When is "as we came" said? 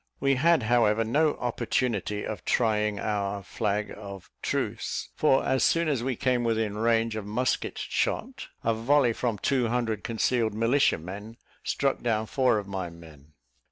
5.87-6.43